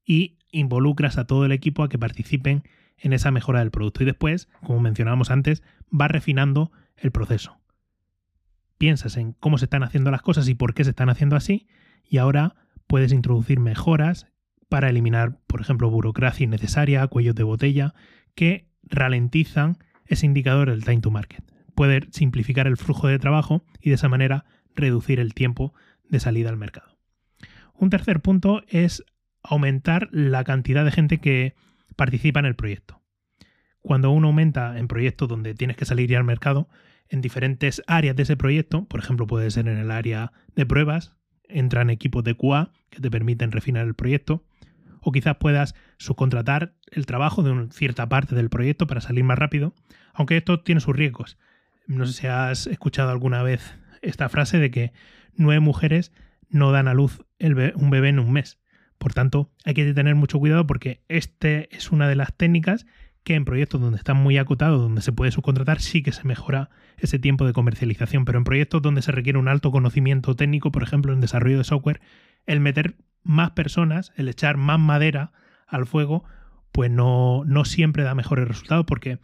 y 0.05 0.39
involucras 0.51 1.19
a 1.19 1.27
todo 1.27 1.45
el 1.45 1.53
equipo 1.53 1.83
a 1.83 1.89
que 1.89 1.99
participen 1.99 2.65
en 2.99 3.13
esa 3.13 3.31
mejora 3.31 3.61
del 3.61 3.71
producto. 3.71 4.03
Y 4.03 4.07
después, 4.07 4.49
como 4.63 4.81
mencionábamos 4.81 5.31
antes, 5.31 5.63
va 5.89 6.09
refinando 6.09 6.73
el 6.97 7.11
proceso. 7.11 7.59
Piensas 8.79 9.17
en 9.17 9.33
cómo 9.33 9.59
se 9.59 9.67
están 9.67 9.83
haciendo 9.83 10.11
las 10.11 10.23
cosas 10.23 10.49
y 10.49 10.55
por 10.55 10.75
qué 10.75 10.85
se 10.85 10.91
están 10.91 11.09
haciendo 11.09 11.37
así 11.37 11.67
y 12.09 12.19
ahora 12.19 12.55
puedes 12.87 13.13
introducir 13.13 13.59
mejoras 13.59 14.29
para 14.69 14.89
eliminar, 14.91 15.39
por 15.47 15.61
ejemplo, 15.61 15.91
burocracia 15.91 16.45
innecesaria, 16.45 17.07
cuellos 17.07 17.35
de 17.35 17.43
botella, 17.43 17.95
que 18.35 18.69
ralentizan 18.83 19.79
ese 20.07 20.27
indicador 20.27 20.71
del 20.71 20.85
time 20.85 21.01
to 21.01 21.11
market. 21.11 21.45
Puede 21.75 22.09
simplificar 22.11 22.67
el 22.67 22.77
flujo 22.77 23.09
de 23.09 23.19
trabajo 23.19 23.65
y 23.81 23.91
de 23.91 23.97
esa 23.97 24.09
manera 24.09 24.45
reducir 24.75 25.21
el 25.21 25.35
tiempo 25.35 25.75
de 26.09 26.21
salida 26.21 26.49
al 26.49 26.57
mercado. 26.57 26.99
Un 27.75 27.91
tercer 27.91 28.21
punto 28.21 28.63
es 28.69 29.05
aumentar 29.43 30.09
la 30.13 30.45
cantidad 30.45 30.85
de 30.85 30.91
gente 30.91 31.19
que 31.19 31.55
participa 31.97 32.41
en 32.41 32.47
el 32.47 32.57
proyecto. 32.57 33.03
Cuando 33.81 34.11
uno 34.11 34.29
aumenta 34.29 34.79
en 34.79 34.89
proyectos 34.89 35.29
donde 35.29 35.55
tienes 35.55 35.77
que 35.77 35.85
salir 35.85 36.11
ya 36.11 36.19
al 36.19 36.25
mercado, 36.25 36.69
en 37.09 37.21
diferentes 37.21 37.83
áreas 37.87 38.17
de 38.17 38.25
ese 38.25 38.37
proyecto, 38.37 38.87
por 38.87 39.01
ejemplo 39.01 39.27
puede 39.27 39.51
ser 39.51 39.69
en 39.69 39.79
el 39.79 39.91
área 39.91 40.33
de 40.57 40.67
pruebas, 40.67 41.15
entran 41.49 41.91
equipos 41.91 42.25
de 42.25 42.35
QA 42.35 42.73
que 42.91 43.01
te 43.01 43.11
permiten 43.11 43.53
refinar 43.53 43.87
el 43.87 43.95
proyecto, 43.95 44.45
o 45.07 45.13
quizás 45.13 45.37
puedas 45.37 45.77
subcontratar 45.99 46.75
el 46.91 47.07
trabajo 47.07 47.45
de 47.45 47.53
una 47.53 47.71
cierta 47.71 48.09
parte 48.09 48.35
del 48.35 48.51
proyecto 48.51 48.89
para 48.89 49.01
salir 49.01 49.23
más 49.23 49.39
rápido, 49.39 49.73
aunque 50.13 50.37
esto 50.37 50.65
tiene 50.65 50.81
sus 50.81 50.97
riesgos. 50.97 51.39
No 51.87 52.07
sé 52.07 52.13
si 52.13 52.27
has 52.27 52.67
escuchado 52.67 53.11
alguna 53.11 53.45
vez 53.45 53.79
esta 54.03 54.29
frase 54.29 54.59
de 54.59 54.73
que 54.73 54.93
nueve 55.37 55.61
mujeres 55.61 56.11
no 56.49 56.73
dan 56.73 56.89
a 56.89 56.95
luz 56.95 57.25
un 57.39 57.91
bebé 57.91 58.09
en 58.09 58.19
un 58.19 58.33
mes. 58.33 58.59
Por 58.99 59.15
tanto, 59.15 59.53
hay 59.65 59.75
que 59.75 59.95
tener 59.95 60.17
mucho 60.17 60.41
cuidado 60.41 60.67
porque 60.67 61.05
este 61.07 61.69
es 61.71 61.93
una 61.93 62.09
de 62.09 62.17
las 62.17 62.37
técnicas 62.37 62.85
que 63.23 63.37
en 63.37 63.45
proyectos 63.45 63.81
donde 63.81 63.99
están 63.99 64.17
muy 64.17 64.39
acotados, 64.39 64.81
donde 64.81 65.03
se 65.03 65.13
puede 65.13 65.31
subcontratar, 65.31 65.81
sí 65.81 66.03
que 66.03 66.11
se 66.11 66.25
mejora 66.25 66.71
ese 66.99 67.21
tiempo 67.21 67.47
de 67.47 67.53
comercialización, 67.53 68.25
pero 68.25 68.39
en 68.39 68.45
proyectos 68.45 68.83
donde 68.83 69.03
se 69.03 69.13
requiere 69.13 69.39
un 69.39 69.47
alto 69.47 69.71
conocimiento 69.71 70.35
técnico, 70.35 70.73
por 70.73 70.83
ejemplo, 70.83 71.13
en 71.13 71.21
desarrollo 71.21 71.59
de 71.59 71.65
software, 71.65 72.01
el 72.45 72.59
meter 72.59 72.97
más 73.27 73.51
personas, 73.53 74.13
el 74.17 74.29
echar 74.29 74.57
más 74.57 74.79
madera 74.79 75.33
al 75.67 75.87
fuego, 75.87 76.25
pues 76.73 76.91
no, 76.91 77.45
no 77.47 77.65
siempre 77.65 78.03
da 78.03 78.15
mejores 78.15 78.47
resultados 78.47 78.87
porque 78.87 79.19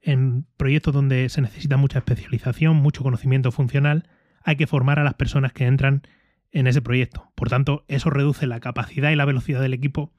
en 0.00 0.46
proyectos 0.56 0.92
donde 0.92 1.28
se 1.28 1.40
necesita 1.40 1.76
mucha 1.76 1.98
especialización, 1.98 2.76
mucho 2.76 3.02
conocimiento 3.02 3.52
funcional, 3.52 4.08
hay 4.42 4.56
que 4.56 4.66
formar 4.66 4.98
a 4.98 5.04
las 5.04 5.14
personas 5.14 5.52
que 5.52 5.64
entran 5.64 6.02
en 6.50 6.66
ese 6.66 6.82
proyecto. 6.82 7.32
Por 7.34 7.48
tanto, 7.48 7.84
eso 7.88 8.10
reduce 8.10 8.46
la 8.46 8.60
capacidad 8.60 9.10
y 9.10 9.16
la 9.16 9.24
velocidad 9.24 9.60
del 9.60 9.74
equipo 9.74 10.12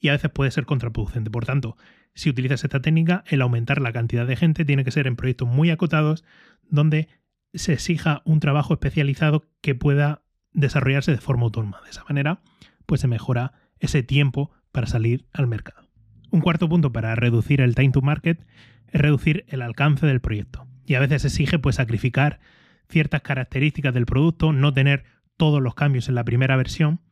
y 0.00 0.08
a 0.08 0.12
veces 0.12 0.30
puede 0.30 0.50
ser 0.50 0.66
contraproducente. 0.66 1.30
Por 1.30 1.46
tanto, 1.46 1.76
si 2.14 2.30
utilizas 2.30 2.64
esta 2.64 2.80
técnica, 2.80 3.24
el 3.26 3.42
aumentar 3.42 3.80
la 3.80 3.92
cantidad 3.92 4.26
de 4.26 4.36
gente 4.36 4.64
tiene 4.64 4.84
que 4.84 4.90
ser 4.90 5.06
en 5.06 5.16
proyectos 5.16 5.48
muy 5.48 5.70
acotados 5.70 6.24
donde 6.68 7.08
se 7.54 7.72
exija 7.72 8.22
un 8.24 8.40
trabajo 8.40 8.74
especializado 8.74 9.44
que 9.60 9.74
pueda 9.74 10.22
desarrollarse 10.52 11.12
de 11.12 11.18
forma 11.18 11.44
autónoma. 11.44 11.80
De 11.84 11.90
esa 11.90 12.04
manera, 12.08 12.42
pues 12.88 13.02
se 13.02 13.06
mejora 13.06 13.52
ese 13.80 14.02
tiempo 14.02 14.50
para 14.72 14.86
salir 14.86 15.26
al 15.34 15.46
mercado. 15.46 15.86
Un 16.30 16.40
cuarto 16.40 16.70
punto 16.70 16.90
para 16.90 17.14
reducir 17.14 17.60
el 17.60 17.74
time 17.74 17.90
to 17.90 18.00
market 18.00 18.46
es 18.88 19.00
reducir 19.00 19.44
el 19.48 19.60
alcance 19.60 20.06
del 20.06 20.22
proyecto. 20.22 20.66
Y 20.86 20.94
a 20.94 21.00
veces 21.00 21.26
exige 21.26 21.58
pues 21.58 21.76
sacrificar 21.76 22.40
ciertas 22.88 23.20
características 23.20 23.92
del 23.92 24.06
producto, 24.06 24.54
no 24.54 24.72
tener 24.72 25.04
todos 25.36 25.60
los 25.60 25.74
cambios 25.74 26.08
en 26.08 26.14
la 26.14 26.24
primera 26.24 26.56
versión, 26.56 27.02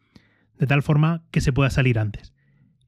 de 0.59 0.67
tal 0.67 0.83
forma 0.83 1.27
que 1.31 1.43
se 1.43 1.53
pueda 1.53 1.69
salir 1.69 1.99
antes. 1.99 2.33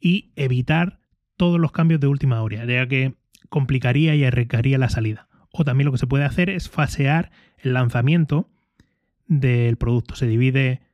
Y 0.00 0.32
evitar 0.34 0.98
todos 1.36 1.60
los 1.60 1.72
cambios 1.72 2.00
de 2.00 2.06
última 2.06 2.40
hora, 2.40 2.64
ya 2.64 2.88
que 2.88 3.16
complicaría 3.50 4.14
y 4.14 4.24
arriesgaría 4.24 4.78
la 4.78 4.88
salida. 4.88 5.28
O 5.52 5.62
también 5.62 5.84
lo 5.84 5.92
que 5.92 5.98
se 5.98 6.06
puede 6.06 6.24
hacer 6.24 6.48
es 6.48 6.70
fasear 6.70 7.30
el 7.58 7.74
lanzamiento 7.74 8.50
del 9.26 9.76
producto. 9.76 10.14
Se 10.14 10.26
divide 10.26 10.87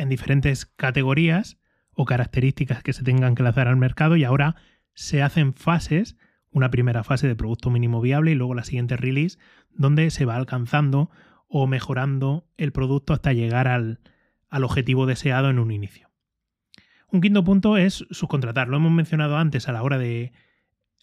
en 0.00 0.08
diferentes 0.08 0.64
categorías 0.64 1.58
o 1.92 2.06
características 2.06 2.82
que 2.82 2.94
se 2.94 3.04
tengan 3.04 3.34
que 3.34 3.42
lanzar 3.42 3.68
al 3.68 3.76
mercado 3.76 4.16
y 4.16 4.24
ahora 4.24 4.56
se 4.94 5.22
hacen 5.22 5.52
fases, 5.52 6.16
una 6.50 6.70
primera 6.70 7.04
fase 7.04 7.28
de 7.28 7.36
producto 7.36 7.70
mínimo 7.70 8.00
viable 8.00 8.32
y 8.32 8.34
luego 8.34 8.54
la 8.54 8.64
siguiente 8.64 8.96
release, 8.96 9.38
donde 9.70 10.10
se 10.10 10.24
va 10.24 10.36
alcanzando 10.36 11.10
o 11.48 11.66
mejorando 11.66 12.48
el 12.56 12.72
producto 12.72 13.12
hasta 13.12 13.34
llegar 13.34 13.68
al, 13.68 14.00
al 14.48 14.64
objetivo 14.64 15.04
deseado 15.04 15.50
en 15.50 15.58
un 15.58 15.70
inicio. 15.70 16.08
Un 17.12 17.20
quinto 17.20 17.44
punto 17.44 17.76
es 17.76 18.06
subcontratar. 18.10 18.68
Lo 18.68 18.78
hemos 18.78 18.92
mencionado 18.92 19.36
antes 19.36 19.68
a 19.68 19.72
la 19.72 19.82
hora 19.82 19.98
de 19.98 20.32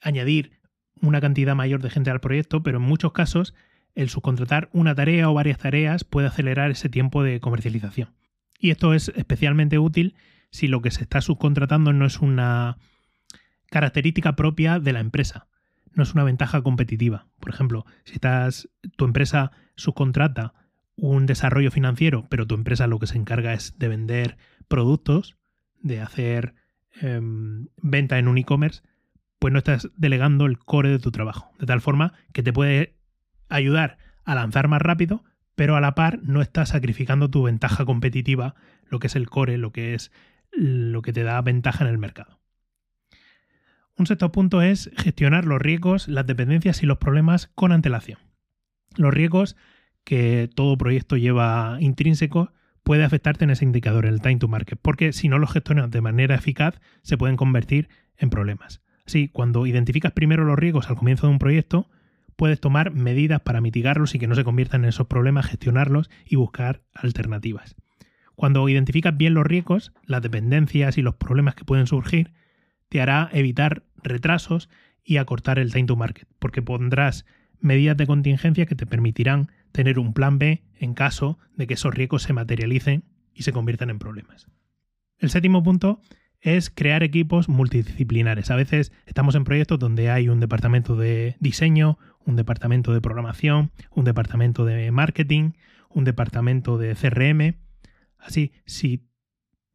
añadir 0.01 0.59
una 1.01 1.21
cantidad 1.21 1.53
mayor 1.53 1.81
de 1.83 1.91
gente 1.91 2.09
al 2.09 2.21
proyecto, 2.21 2.63
pero 2.63 2.77
en 2.77 2.83
muchos 2.83 3.11
casos 3.11 3.53
el 3.93 4.09
subcontratar 4.09 4.69
una 4.73 4.95
tarea 4.95 5.29
o 5.29 5.33
varias 5.35 5.59
tareas 5.59 6.03
puede 6.03 6.27
acelerar 6.27 6.71
ese 6.71 6.89
tiempo 6.89 7.23
de 7.23 7.39
comercialización. 7.39 8.17
Y 8.57 8.71
esto 8.71 8.93
es 8.93 9.09
especialmente 9.15 9.79
útil 9.79 10.15
si 10.49 10.67
lo 10.67 10.81
que 10.81 10.91
se 10.91 11.03
está 11.03 11.21
subcontratando 11.21 11.93
no 11.93 12.05
es 12.05 12.19
una 12.19 12.77
característica 13.69 14.35
propia 14.35 14.79
de 14.79 14.93
la 14.93 14.99
empresa, 14.99 15.47
no 15.93 16.03
es 16.03 16.13
una 16.13 16.23
ventaja 16.23 16.61
competitiva. 16.61 17.27
Por 17.39 17.53
ejemplo, 17.53 17.85
si 18.05 18.13
estás, 18.13 18.69
tu 18.95 19.05
empresa 19.05 19.51
subcontrata 19.75 20.53
un 20.95 21.25
desarrollo 21.25 21.71
financiero, 21.71 22.25
pero 22.29 22.47
tu 22.47 22.55
empresa 22.55 22.87
lo 22.87 22.99
que 22.99 23.07
se 23.07 23.17
encarga 23.17 23.53
es 23.53 23.77
de 23.77 23.87
vender 23.87 24.37
productos, 24.67 25.37
de 25.81 26.01
hacer 26.01 26.55
em, 27.01 27.67
venta 27.77 28.17
en 28.17 28.27
un 28.27 28.37
e-commerce, 28.37 28.81
pues 29.39 29.53
no 29.53 29.59
estás 29.59 29.89
delegando 29.95 30.45
el 30.47 30.57
core 30.57 30.89
de 30.89 30.99
tu 30.99 31.11
trabajo. 31.11 31.51
De 31.59 31.67
tal 31.67 31.81
forma 31.81 32.13
que 32.33 32.41
te 32.41 32.53
puede 32.53 32.95
ayudar 33.49 33.97
a 34.25 34.33
lanzar 34.33 34.67
más 34.67 34.81
rápido, 34.81 35.23
pero 35.57 35.75
a 35.75 35.81
la 35.81 35.95
par 35.95 36.19
no 36.21 36.43
estás 36.43 36.69
sacrificando 36.69 37.31
tu 37.31 37.41
ventaja 37.41 37.83
competitiva, 37.83 38.53
lo 38.85 38.99
que 38.99 39.07
es 39.07 39.15
el 39.15 39.27
core, 39.27 39.57
lo 39.57 39.71
que 39.71 39.95
es 39.95 40.11
lo 40.51 41.01
que 41.01 41.11
te 41.13 41.23
da 41.23 41.41
ventaja 41.41 41.83
en 41.83 41.89
el 41.89 41.97
mercado. 41.97 42.39
Un 43.97 44.05
sexto 44.05 44.31
punto 44.31 44.61
es 44.61 44.91
gestionar 44.95 45.45
los 45.45 45.59
riesgos, 45.59 46.07
las 46.07 46.27
dependencias 46.27 46.83
y 46.83 46.85
los 46.85 46.99
problemas 46.99 47.47
con 47.55 47.71
antelación. 47.71 48.19
Los 48.97 49.11
riesgos 49.11 49.55
que 50.03 50.47
todo 50.53 50.77
proyecto 50.77 51.17
lleva 51.17 51.77
intrínsecos 51.79 52.49
puede 52.83 53.03
afectarte 53.03 53.43
en 53.43 53.49
ese 53.49 53.65
indicador, 53.65 54.05
el 54.05 54.21
time 54.21 54.37
to 54.37 54.47
market, 54.47 54.77
porque 54.79 55.11
si 55.11 55.27
no 55.27 55.39
los 55.39 55.51
gestionas 55.51 55.89
de 55.89 56.01
manera 56.01 56.35
eficaz 56.35 56.79
se 57.01 57.17
pueden 57.17 57.35
convertir 57.35 57.89
en 58.15 58.29
problemas. 58.29 58.83
Así, 59.07 59.27
cuando 59.29 59.65
identificas 59.65 60.11
primero 60.11 60.45
los 60.45 60.59
riesgos 60.59 60.87
al 60.87 60.97
comienzo 60.97 61.25
de 61.25 61.33
un 61.33 61.39
proyecto, 61.39 61.89
puedes 62.37 62.61
tomar 62.61 62.91
medidas 62.91 63.41
para 63.41 63.59
mitigarlos 63.59 64.15
y 64.15 64.19
que 64.19 64.27
no 64.27 64.35
se 64.35 64.45
conviertan 64.45 64.83
en 64.83 64.89
esos 64.89 65.07
problemas, 65.07 65.47
gestionarlos 65.47 66.09
y 66.25 66.37
buscar 66.37 66.83
alternativas. 66.93 67.75
Cuando 68.35 68.69
identificas 68.69 69.17
bien 69.17 69.33
los 69.33 69.45
riesgos, 69.45 69.91
las 70.05 70.21
dependencias 70.21 70.97
y 70.97 71.01
los 71.01 71.15
problemas 71.15 71.55
que 71.55 71.65
pueden 71.65 71.87
surgir, 71.87 72.31
te 72.87 73.01
hará 73.01 73.29
evitar 73.33 73.83
retrasos 74.03 74.69
y 75.03 75.17
acortar 75.17 75.59
el 75.59 75.73
time 75.73 75.87
to 75.87 75.95
market, 75.95 76.27
porque 76.39 76.61
pondrás 76.61 77.25
medidas 77.59 77.97
de 77.97 78.07
contingencia 78.07 78.67
que 78.67 78.75
te 78.75 78.85
permitirán 78.85 79.51
tener 79.71 79.99
un 79.99 80.13
plan 80.13 80.37
B 80.37 80.63
en 80.75 80.93
caso 80.93 81.39
de 81.55 81.65
que 81.65 81.73
esos 81.73 81.93
riesgos 81.93 82.23
se 82.23 82.33
materialicen 82.33 83.03
y 83.33 83.43
se 83.43 83.51
conviertan 83.51 83.89
en 83.89 83.99
problemas. 83.99 84.47
El 85.17 85.31
séptimo 85.31 85.63
punto 85.63 85.99
es 86.41 86.69
crear 86.69 87.03
equipos 87.03 87.49
multidisciplinares. 87.49 88.51
A 88.51 88.55
veces 88.55 88.91
estamos 89.05 89.35
en 89.35 89.43
proyectos 89.43 89.79
donde 89.79 90.09
hay 90.11 90.29
un 90.29 90.39
departamento 90.39 90.95
de 90.95 91.35
diseño, 91.39 91.97
un 92.27 92.35
departamento 92.35 92.93
de 92.93 93.01
programación, 93.01 93.71
un 93.89 94.05
departamento 94.05 94.65
de 94.65 94.91
marketing, 94.91 95.53
un 95.89 96.03
departamento 96.03 96.77
de 96.77 96.93
CRM, 96.93 97.55
Así, 98.19 98.51
si 98.65 99.07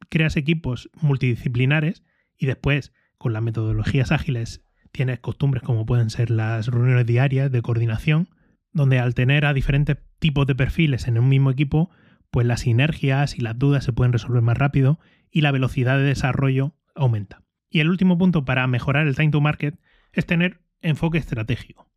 creas 0.09 0.37
equipos 0.37 0.89
multidisciplinares 1.01 2.03
y 2.37 2.45
después 2.45 2.93
con 3.17 3.33
las 3.33 3.41
metodologías 3.41 4.11
ágiles 4.11 4.63
tienes 4.91 5.19
costumbres 5.19 5.63
como 5.63 5.85
pueden 5.85 6.09
ser 6.09 6.29
las 6.29 6.67
reuniones 6.67 7.05
diarias 7.05 7.51
de 7.51 7.61
coordinación, 7.61 8.29
donde 8.73 8.99
al 8.99 9.15
tener 9.15 9.45
a 9.45 9.53
diferentes 9.53 9.97
tipos 10.19 10.45
de 10.45 10.55
perfiles 10.55 11.07
en 11.07 11.17
un 11.17 11.29
mismo 11.29 11.49
equipo, 11.49 11.89
pues 12.29 12.45
las 12.45 12.61
sinergias 12.61 13.37
y 13.37 13.41
las 13.41 13.57
dudas 13.57 13.83
se 13.83 13.93
pueden 13.93 14.13
resolver 14.13 14.41
más 14.41 14.57
rápido 14.57 14.99
y 15.31 15.41
la 15.41 15.51
velocidad 15.51 15.97
de 15.97 16.03
desarrollo 16.03 16.75
aumenta. 16.95 17.41
Y 17.69 17.79
el 17.79 17.89
último 17.89 18.17
punto 18.17 18.45
para 18.45 18.67
mejorar 18.67 19.07
el 19.07 19.15
time 19.15 19.31
to 19.31 19.41
market 19.41 19.79
es 20.11 20.27
tener 20.27 20.61
enfoque 20.81 21.17
estratégico. 21.17 21.89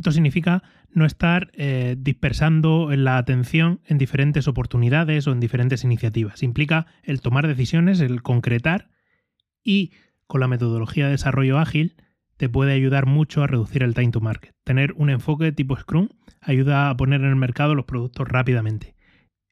Esto 0.00 0.12
significa 0.12 0.62
no 0.94 1.04
estar 1.04 1.50
eh, 1.52 1.94
dispersando 1.98 2.88
la 2.96 3.18
atención 3.18 3.80
en 3.84 3.98
diferentes 3.98 4.48
oportunidades 4.48 5.26
o 5.26 5.32
en 5.32 5.40
diferentes 5.40 5.84
iniciativas. 5.84 6.42
Implica 6.42 6.86
el 7.02 7.20
tomar 7.20 7.46
decisiones, 7.46 8.00
el 8.00 8.22
concretar 8.22 8.88
y 9.62 9.92
con 10.26 10.40
la 10.40 10.48
metodología 10.48 11.04
de 11.04 11.10
desarrollo 11.10 11.58
ágil 11.58 11.96
te 12.38 12.48
puede 12.48 12.72
ayudar 12.72 13.04
mucho 13.04 13.42
a 13.42 13.46
reducir 13.46 13.82
el 13.82 13.92
time 13.92 14.10
to 14.10 14.22
market. 14.22 14.54
Tener 14.64 14.94
un 14.94 15.10
enfoque 15.10 15.52
tipo 15.52 15.76
Scrum 15.76 16.08
ayuda 16.40 16.88
a 16.88 16.96
poner 16.96 17.20
en 17.20 17.26
el 17.26 17.36
mercado 17.36 17.74
los 17.74 17.84
productos 17.84 18.26
rápidamente 18.26 18.94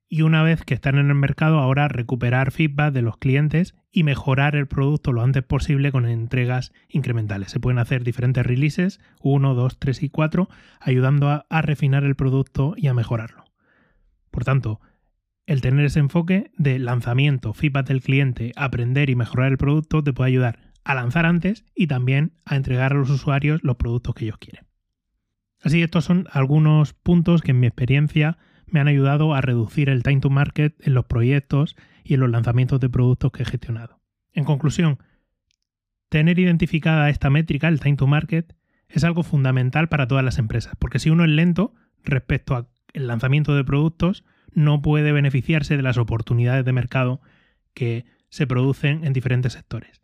y 0.09 0.23
una 0.23 0.43
vez 0.43 0.65
que 0.65 0.75
están 0.75 0.97
en 0.97 1.09
el 1.09 1.15
mercado 1.15 1.59
ahora 1.59 1.88
recuperar 1.88 2.50
feedback 2.50 2.93
de 2.93 3.03
los 3.03 3.19
clientes 3.19 3.75
y 3.93 4.05
mejorar 4.05 4.57
el 4.57 4.67
producto 4.67 5.12
lo 5.12 5.23
antes 5.23 5.43
posible 5.43 5.93
con 5.93 6.07
entregas 6.07 6.73
incrementales. 6.88 7.50
Se 7.50 7.61
pueden 7.61 7.79
hacer 7.79 8.05
diferentes 8.05 8.45
releases, 8.45 9.00
1, 9.21 9.55
2, 9.55 9.79
3 9.79 10.03
y 10.03 10.09
4, 10.09 10.49
ayudando 10.81 11.29
a, 11.29 11.62
refinar 11.62 12.05
el 12.05 12.17
producto 12.17 12.75
y 12.77 12.87
a 12.87 12.95
mejorarlo. 12.95 13.45
Por 14.31 14.45
tanto, 14.45 14.81
el 15.47 15.61
tener 15.61 15.85
ese 15.85 16.00
enfoque 16.00 16.53
de 16.57 16.79
lanzamiento, 16.79 17.53
feedback 17.53 17.88
del 17.88 18.03
cliente, 18.03 18.53
aprender 18.57 19.11
y 19.11 19.17
mejorar 19.17 19.50
el 19.50 19.59
producto 19.59 20.03
te 20.03 20.12
puede 20.12 20.29
ayudar 20.29 20.59
a 20.85 20.95
lanzar 20.95 21.27
antes 21.27 21.65
y 21.75 21.87
también 21.87 22.33
a 22.47 22.57
entregar 22.57 22.93
a 22.93 22.97
los 22.97 23.11
usuarios 23.11 23.61
los 23.62 23.77
productos 23.77 24.15
que 24.15 24.25
ellos 24.25 24.38
quieren. 24.38 24.67
Así, 25.61 25.83
estos 25.83 26.05
son 26.05 26.29
algunos 26.31 26.95
puntos 26.95 27.43
que 27.43 27.50
en 27.50 27.61
mi 27.61 27.67
experiencia 27.67 28.38
me 28.71 28.81
han 28.81 28.89
ayudado 28.89 29.35
a 29.35 29.41
reducir 29.41 29.89
el 29.89 30.03
time 30.03 30.21
to 30.21 30.31
market 30.31 30.75
en 30.87 30.95
los 30.95 31.07
proyectos 31.07 31.77
y 32.05 32.15
en 32.15 32.21
los 32.21 32.31
lanzamientos 32.31 32.81
de 32.81 32.89
productos 32.89 33.33
que 33.33 33.43
he 33.43 33.47
gestionado. 33.47 34.01
En 34.33 34.45
conclusión, 34.45 34.99
tener 36.09 36.39
identificada 36.39 37.11
esta 37.11 37.31
métrica, 37.31 37.69
el 37.69 37.81
time 37.81 37.97
to 37.97 38.07
market, 38.07 38.55
es 38.89 39.05
algo 39.05 39.23
fundamental 39.23 39.89
para 39.89 40.09
todas 40.09 40.25
las 40.25 40.39
empresas, 40.39 40.75
porque 40.79 40.99
si 40.99 41.11
uno 41.11 41.25
es 41.25 41.31
lento 41.31 41.75
respecto 42.05 42.57
al 42.57 42.69
lanzamiento 42.95 43.55
de 43.55 43.65
productos, 43.65 44.25
no 44.53 44.81
puede 44.81 45.13
beneficiarse 45.13 45.77
de 45.77 45.83
las 45.83 45.99
oportunidades 45.99 46.65
de 46.65 46.73
mercado 46.73 47.21
que 47.75 48.07
se 48.31 48.47
producen 48.47 49.05
en 49.05 49.13
diferentes 49.13 49.53
sectores. 49.53 50.01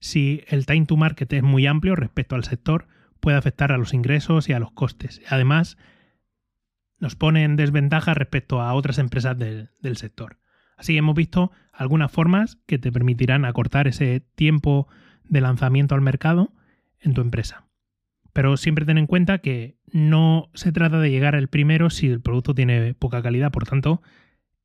Si 0.00 0.44
el 0.48 0.66
time 0.66 0.86
to 0.86 0.96
market 0.96 1.32
es 1.32 1.42
muy 1.42 1.66
amplio 1.66 1.96
respecto 1.96 2.36
al 2.36 2.44
sector, 2.44 2.86
puede 3.20 3.36
afectar 3.36 3.72
a 3.72 3.78
los 3.78 3.94
ingresos 3.94 4.48
y 4.48 4.52
a 4.52 4.60
los 4.60 4.70
costes. 4.70 5.20
Además, 5.28 5.76
nos 6.98 7.16
pone 7.16 7.44
en 7.44 7.56
desventaja 7.56 8.14
respecto 8.14 8.60
a 8.60 8.74
otras 8.74 8.98
empresas 8.98 9.36
del, 9.38 9.96
sector. 9.96 10.38
Así 10.76 10.96
hemos 10.96 11.14
visto 11.14 11.50
algunas 11.72 12.10
formas 12.10 12.58
que 12.66 12.78
te 12.78 12.92
permitirán 12.92 13.44
acortar 13.44 13.88
ese 13.88 14.20
tiempo 14.34 14.88
de 15.24 15.40
lanzamiento 15.40 15.94
al 15.94 16.00
mercado 16.00 16.52
en 17.00 17.14
tu 17.14 17.20
empresa. 17.20 17.66
Pero 18.32 18.56
siempre 18.56 18.84
ten 18.84 18.98
en 18.98 19.06
cuenta 19.06 19.38
que 19.38 19.78
no 19.92 20.50
se 20.54 20.70
trata 20.70 21.00
de 21.00 21.10
llegar 21.10 21.34
al 21.34 21.48
primero 21.48 21.90
si 21.90 22.08
el 22.08 22.20
producto 22.20 22.54
tiene 22.54 22.94
poca 22.94 23.22
calidad. 23.22 23.50
Por 23.50 23.66
tanto, 23.66 24.02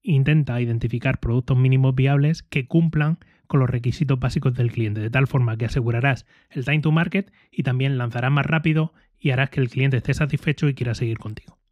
intenta 0.01 0.61
identificar 0.61 1.19
productos 1.19 1.57
mínimos 1.57 1.95
viables 1.95 2.43
que 2.43 2.67
cumplan 2.67 3.17
con 3.47 3.59
los 3.59 3.69
requisitos 3.69 4.19
básicos 4.19 4.53
del 4.53 4.71
cliente, 4.71 5.01
de 5.01 5.09
tal 5.09 5.27
forma 5.27 5.57
que 5.57 5.65
asegurarás 5.65 6.25
el 6.49 6.65
time 6.65 6.81
to 6.81 6.91
market 6.91 7.31
y 7.51 7.63
también 7.63 7.97
lanzarás 7.97 8.31
más 8.31 8.45
rápido 8.45 8.93
y 9.17 9.31
harás 9.31 9.49
que 9.49 9.61
el 9.61 9.69
cliente 9.69 9.97
esté 9.97 10.13
satisfecho 10.13 10.67
y 10.67 10.73
quiera 10.73 10.93
seguir 10.93 11.17
contigo. 11.17 11.62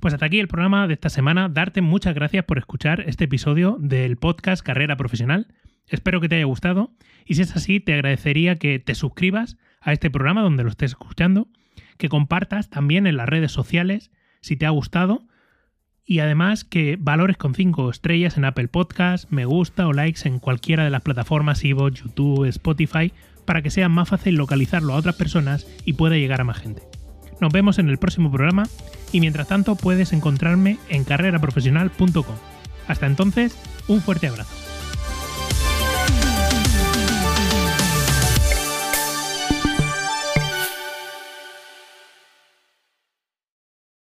Pues 0.00 0.14
hasta 0.14 0.26
aquí 0.26 0.40
el 0.40 0.48
programa 0.48 0.86
de 0.86 0.94
esta 0.94 1.10
semana. 1.10 1.50
Darte 1.50 1.82
muchas 1.82 2.14
gracias 2.14 2.44
por 2.46 2.56
escuchar 2.56 3.04
este 3.06 3.24
episodio 3.24 3.76
del 3.78 4.16
podcast 4.16 4.64
Carrera 4.64 4.96
Profesional. 4.96 5.48
Espero 5.86 6.22
que 6.22 6.28
te 6.28 6.36
haya 6.36 6.46
gustado 6.46 6.90
y 7.26 7.34
si 7.34 7.42
es 7.42 7.54
así 7.54 7.80
te 7.80 7.92
agradecería 7.92 8.56
que 8.56 8.78
te 8.78 8.94
suscribas 8.94 9.58
a 9.82 9.92
este 9.92 10.10
programa 10.10 10.40
donde 10.40 10.64
lo 10.64 10.70
estés 10.70 10.92
escuchando, 10.92 11.48
que 11.98 12.08
compartas 12.08 12.70
también 12.70 13.06
en 13.06 13.18
las 13.18 13.28
redes 13.28 13.52
sociales 13.52 14.10
si 14.40 14.56
te 14.56 14.64
ha 14.64 14.70
gustado 14.70 15.26
y 16.06 16.20
además 16.20 16.64
que 16.64 16.96
valores 16.98 17.36
con 17.36 17.54
5 17.54 17.90
estrellas 17.90 18.38
en 18.38 18.46
Apple 18.46 18.68
Podcast, 18.68 19.30
me 19.30 19.44
gusta 19.44 19.86
o 19.86 19.92
likes 19.92 20.26
en 20.26 20.38
cualquiera 20.38 20.82
de 20.82 20.90
las 20.90 21.02
plataformas 21.02 21.62
Ivo, 21.62 21.90
YouTube, 21.90 22.46
Spotify 22.46 23.12
para 23.44 23.60
que 23.60 23.68
sea 23.68 23.90
más 23.90 24.08
fácil 24.08 24.36
localizarlo 24.36 24.94
a 24.94 24.96
otras 24.96 25.16
personas 25.16 25.66
y 25.84 25.92
pueda 25.92 26.16
llegar 26.16 26.40
a 26.40 26.44
más 26.44 26.58
gente. 26.58 26.89
Nos 27.40 27.52
vemos 27.52 27.78
en 27.78 27.88
el 27.88 27.98
próximo 27.98 28.30
programa 28.30 28.68
y 29.12 29.20
mientras 29.20 29.48
tanto 29.48 29.76
puedes 29.76 30.12
encontrarme 30.12 30.78
en 30.88 31.04
carreraprofesional.com. 31.04 32.36
Hasta 32.86 33.06
entonces, 33.06 33.56
un 33.88 34.00
fuerte 34.00 34.28
abrazo. 34.28 34.79